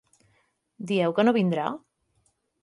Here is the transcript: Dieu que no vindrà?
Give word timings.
Dieu 0.91 1.13
que 1.19 1.27
no 1.27 1.35
vindrà? 1.37 1.67